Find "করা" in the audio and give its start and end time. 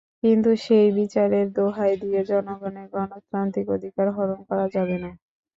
4.49-4.65